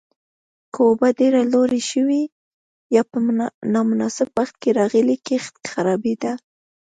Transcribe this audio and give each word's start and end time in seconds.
که 0.73 0.79
اوبه 0.87 1.09
ډېره 1.19 1.41
لوړې 1.51 1.81
شوې 1.91 2.21
یا 2.95 3.01
په 3.09 3.17
نامناسب 3.73 4.27
وخت 4.37 4.55
کې 4.61 4.69
راغلې، 4.79 5.15
کښت 5.27 5.55
خرابېده. 5.71 6.33